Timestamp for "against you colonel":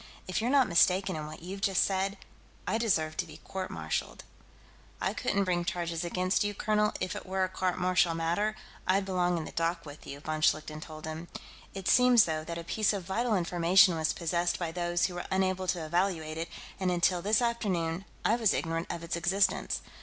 6.03-6.93